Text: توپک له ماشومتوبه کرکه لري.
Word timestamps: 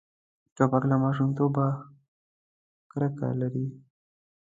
توپک 0.55 0.83
له 0.91 0.95
ماشومتوبه 1.03 1.65
کرکه 2.91 3.29
لري. 3.41 3.65